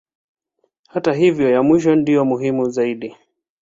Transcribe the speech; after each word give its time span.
Hata 0.87 1.13
hivyo 1.13 1.49
ya 1.51 1.63
mwisho 1.63 1.95
ndiyo 1.95 2.25
muhimu 2.25 2.69
zaidi. 2.69 3.15